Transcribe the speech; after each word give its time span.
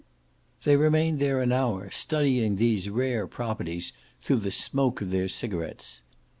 They 0.63 0.77
remained 0.77 1.19
there 1.19 1.43
an 1.43 1.51
hour, 1.51 1.91
studying 1.91 2.55
these 2.55 2.89
rare 2.89 3.27
properties 3.27 3.93
through 4.19 4.39
the 4.39 4.49
smoke 4.49 4.99
of 4.99 5.11
their 5.11 5.27
cigarettes. 5.27 6.01